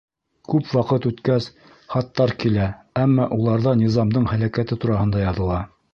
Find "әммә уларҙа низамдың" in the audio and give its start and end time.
3.03-4.29